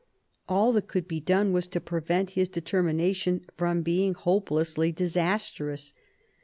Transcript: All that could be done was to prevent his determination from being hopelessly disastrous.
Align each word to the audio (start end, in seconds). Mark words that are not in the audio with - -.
All 0.49 0.73
that 0.73 0.87
could 0.87 1.07
be 1.07 1.19
done 1.19 1.53
was 1.53 1.67
to 1.67 1.79
prevent 1.79 2.31
his 2.31 2.49
determination 2.49 3.45
from 3.55 3.83
being 3.83 4.15
hopelessly 4.15 4.91
disastrous. 4.91 5.93